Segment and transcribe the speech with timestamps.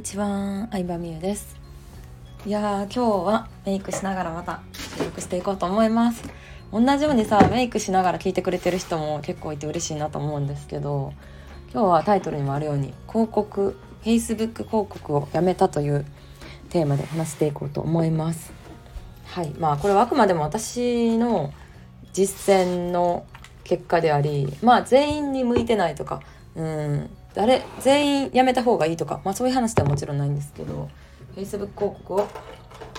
[0.00, 1.60] にちは、相葉美優です。
[2.46, 4.62] いやー、今日はメイクしながらまた
[4.96, 6.24] 収録していこうと思います。
[6.72, 11.12] 同じようにさ、メイクしながら聞いてくれてる人も結構いて嬉しいなと思うんですけど、
[11.74, 16.06] 今日はタイトルにもあるように、広告、Facebook 広告をやめたという
[16.70, 18.54] テーマで話していこうと思います。
[19.26, 19.50] はい。
[19.58, 21.52] まあ、これはあくまでも私の
[22.14, 23.26] 実践の
[23.64, 26.22] 結果であり、まあ、全員に向いてないとか、
[26.54, 30.88] うん、誰全員やめた方がいいとか、まあ、そういう話ではもちろんないんですけど
[31.36, 32.18] Facebook 広告を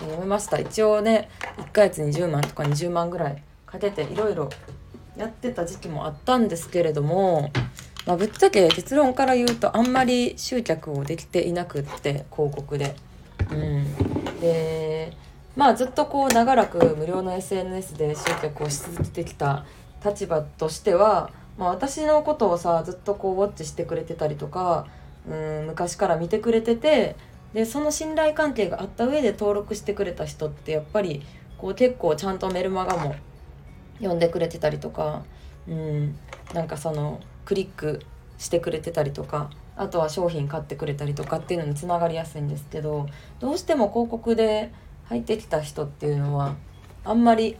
[0.09, 4.49] やめました一応ね1ヶ月に10万とか20万ぐらいかけていろいろ
[5.17, 7.52] やってた時期もあったんですけれども、
[8.05, 12.95] まあ、ぶっちゃけ結論から言うとあんまり集客をできていなくって広告で。
[13.52, 15.13] うん、で
[15.55, 19.66] まあずっとこう長らく無料の SNS で集客をし続けてきた
[20.05, 24.88] 立場としてはまあ、私のことをさずっとこうウォッチしてくれてたりとか
[25.30, 27.16] うん昔から見てくれてて
[27.53, 31.21] でその信頼関係があった上で登録してくれた人ってやっぱり
[31.59, 33.13] こう結構ちゃんとメルマガも
[33.99, 35.21] 読んでくれてたりとか
[35.67, 36.16] うん
[36.55, 38.02] なんかそのクリック
[38.39, 43.05] してくれてたりとかあとは商品買ってくれたりとかっていうのにつながりやすいんですけど
[43.39, 44.71] どうしても広告で
[45.05, 46.55] 入ってきた人っていうのは
[47.05, 47.55] あんまり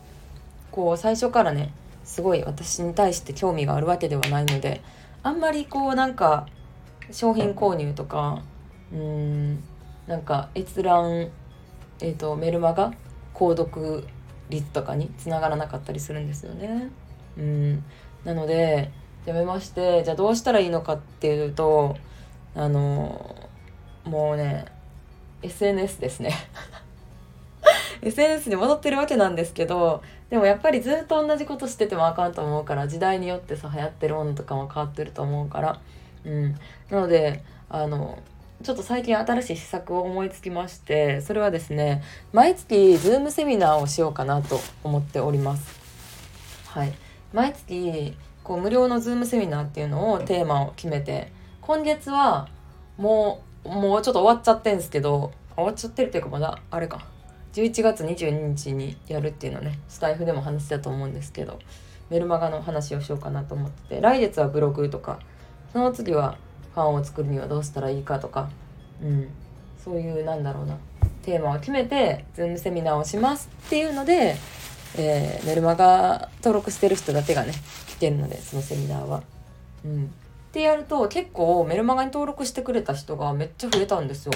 [0.72, 1.72] こう最初からね
[2.12, 4.82] すごい私に対して興味があるわけではないので
[5.24, 6.46] あんまりこうなんか
[7.10, 8.44] 商品購入とか
[8.92, 9.64] うーん
[10.08, 11.30] なんか閲覧、
[12.02, 12.92] えーと、メルマガ
[13.34, 14.04] 購読
[14.50, 16.90] 率とかにつながらなかったりするんですよね。
[17.38, 17.84] うん
[18.26, 18.92] なので
[19.26, 21.96] やめましてじゃあどうしたらいいのかっていうと
[22.56, 23.50] あの
[24.04, 24.66] もうね
[25.44, 26.34] SNS ですね
[28.02, 35.80] SNS に戻ってるわけなんですけどでもやっぱりずっと同じことしててもあかんと思うから時代によってさ流行ってるものとかも変わってると思うから
[36.26, 36.52] うん。
[36.90, 38.22] なのであの
[38.64, 45.80] ちょっと最近新しい施策を思いつきましてそれはですね毎月 Zoom セミナーをしようかなと思っております。
[46.68, 46.94] はい。
[47.34, 52.50] 毎月こう無料の Zoom セミナーっていうのをテーマを決めて今月は
[52.98, 57.06] もうもうちょっと終わっちゃってんですけど終わっちゃってるっていうかまだあれか。
[57.54, 61.60] 11月22日にやるっていうのねスタイフでも話したと思うんですけど
[62.10, 65.20] メルマガの話をしようかなと思ってて来月はブログとか
[65.72, 66.38] その次は
[66.74, 68.50] ファンを作るにはどうしたらいいかとか、
[69.02, 69.30] うん、
[69.84, 70.78] そういうなんだろうな
[71.24, 74.36] テーマを決めてズームセミナーをしますっていうので、
[74.98, 77.54] えー、メルマガ登録してる人だけがね
[77.88, 79.24] 来てるのでそのセミナーは。
[79.84, 80.08] うん、っ
[80.52, 84.34] てやると結構メルマガに登録してくれた人がめっちゃ増えたんですよ。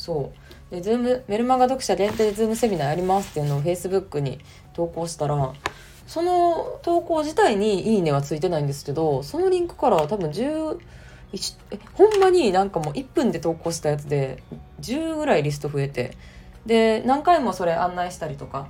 [0.00, 0.32] そ
[0.70, 0.74] う。
[0.74, 4.38] でズームメルマガ読者限定でズームセミナーやりますっていうのを Facebook に
[4.72, 5.52] 投稿したら
[6.06, 10.78] その投稿自体に「いいね」はついてないんですけどそのリンクから多分10
[11.32, 14.42] えほんまになんかもう1分で投稿したやつで
[14.80, 16.16] 10ぐらいリスト増えて
[16.66, 18.68] で何回もそれ案内したりとか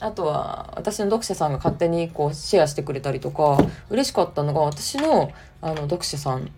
[0.00, 6.50] あとは私の読者さんが勝手にこうシェアしてくれたりとか嬉しかったのが私のあの読者さん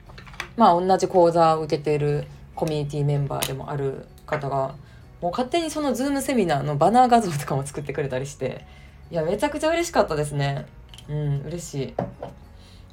[0.57, 4.75] まあ同じ講座を受けているコミュニティメンバーでもある方が
[5.21, 8.67] もう勝手にそのズームセミナーのバナー画像とかも作ってくれたりして
[9.11, 10.67] いやめちゃくちゃ嬉しかったですね。
[11.09, 11.75] うん嬉し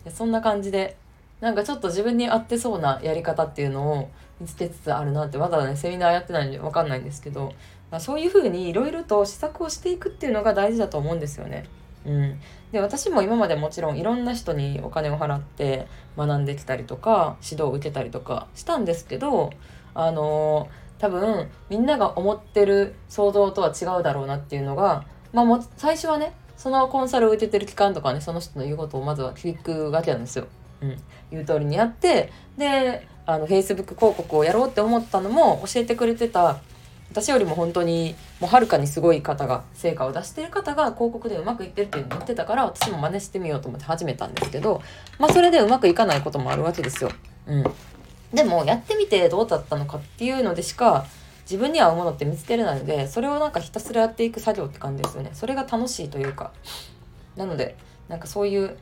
[0.05, 0.09] い。
[0.09, 0.97] そんな感じで
[1.39, 4.09] なんかちょっと自分に合ってそうなやり方っていうのを
[4.39, 7.53] 見つけつつあるなってまだねセミナーやってないんで分かんないんですけど、
[7.89, 11.65] まあ、そういうふうにいろいろと施策をしていくっていうのが大事だと思うんですよね。
[12.05, 12.39] うん、
[12.71, 15.87] で私も今までもちろんいろんな人にお金を払って
[16.17, 19.51] 学んできたりとか指導を受けたりとかしたんですけど
[19.93, 25.03] あのー、多分みんなが思ってる想像とは違うだろうなっていうのが、
[25.33, 30.45] まあ、も最初はねそのコンサルを受けてる期間とかねその人の言うことをまずは聞くわけなんですよ。
[30.81, 30.97] うん、
[31.31, 36.61] 言う通りにやってであの Facebook 広告をやろうって思ったのも教えてくれてた
[37.09, 44.81] 私よりも本当にもうはるかにすごい方が成果を出してる方が広告でうまくいってるって言ってたから私も真似してみようと思って始めたんですけど
[45.17, 47.11] まあそれでうまくいかないこともあるわけですよ。
[47.47, 47.63] うん、
[48.33, 51.05] でもやってみてどうだったのかっていうのでしか
[51.43, 55.31] 自分に合うものって見つけれないのでそれをなんかひたすらやっていく作業って感じですよね。
[55.33, 56.51] それが楽しいというか
[57.35, 57.75] なので
[58.07, 58.77] なんかそういう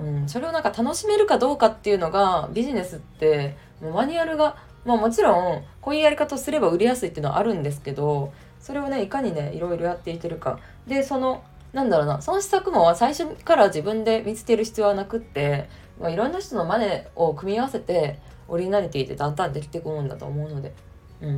[0.00, 20.74] うん、それをなんか楽しめるかどうかっていうのがビジネスってもうマニュアルがまあもちろんこういうやり方をすれば売りやすいっていうのはあるんですけどそれをねいかにねいろいろやっていけるかでそのなんだろうなその施策も最初から自分で見つける必要はなくって、まあ、いろんな人のマネを組み合わせてオリジナリティってだんだんできてくもんだと思うので
[21.22, 21.36] うん。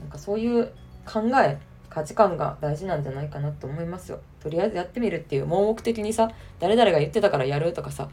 [0.00, 0.72] なんかそういう
[1.06, 1.58] 考え
[1.88, 4.20] 価値観が大事なんじゃないかなと思いますよ。
[4.40, 8.08] とりあえずやってみるっていう盲目的にさ誰々が言ってたからやるとかさ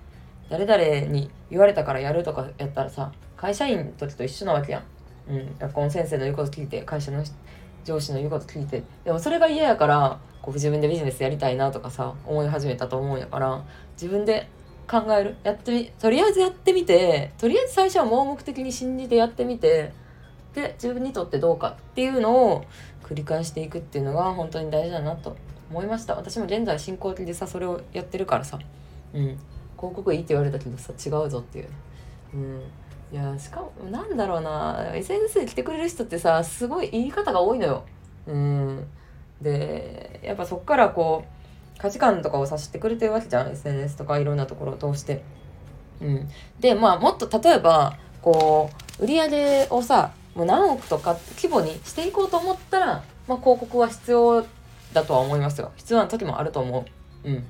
[0.49, 4.83] 誰々に言われたからやるとかやったらさ会社員の時と一緒なわけやん。
[5.33, 5.57] うん。
[5.57, 7.23] 学校の先生の言うこと聞いて会社の
[7.83, 8.83] 上司の言うこと聞いて。
[9.03, 14.49] でもそれが嫌やからこう自分でビジネスやりたいなとかさ思い始めたと思うんやから自分で
[14.89, 15.35] 考える？
[15.43, 19.93] やってみとりあえずやってみてとりあえず最初は盲目的に信じてやってみて
[20.53, 22.65] で自分にとってどうかっていうのを
[23.03, 25.37] 繰り返していくっていうのが本当に大事だなと
[25.69, 26.15] 思いました。
[26.15, 28.59] 私も現在進行形でさそれをやってるからさ。
[29.13, 29.37] うん。
[29.77, 31.69] 広告いいって言われたけどさ違うぞっていう。
[32.33, 32.61] うん。
[33.13, 34.91] いやしかもなんだろうな。
[34.93, 37.85] SNS で来てくれる人ってさすごい言い方が多いのよ。
[38.27, 38.87] うん。
[39.41, 45.23] でやっぱそっからこう価値観とかを察してくれてるわけじゃん SNS とかいろんなところを通して。
[46.01, 46.29] うん。
[46.59, 48.69] でまあもっと例えばこ
[48.99, 54.45] う売り上げをさもう何億とか規模にしていこうと思ったら、まあ、広告は必要
[54.93, 55.71] だとは思いますよ。
[55.75, 56.85] 必要な時もあると思
[57.25, 57.29] う。
[57.29, 57.43] うん。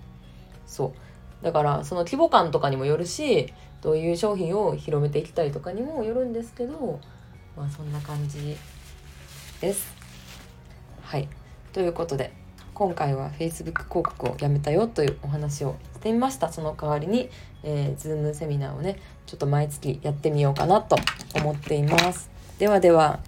[0.66, 0.94] そ
[1.42, 1.46] う。
[1.46, 3.52] だからその規模感とかにもよるし
[3.82, 7.00] どういう商品を広めていきたいとかにもよるんですけど
[7.58, 8.56] まあそんな感じ
[9.60, 9.94] です。
[11.02, 11.28] はい。
[11.74, 12.41] ということで。
[12.82, 16.52] 今回は Facebook 広告をやめたよというお話をしてみました。
[16.52, 17.30] その代わりに、
[17.62, 18.98] えー、Zoom セミナーをね
[19.28, 20.96] ちょっと毎月やってみようかなと
[21.36, 22.32] 思っています。
[22.58, 23.20] ではでは